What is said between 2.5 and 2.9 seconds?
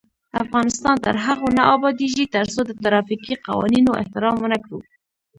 د